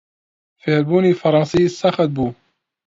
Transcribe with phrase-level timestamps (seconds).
[0.61, 2.29] فێربوونی فەڕەنسی سەخت بوو.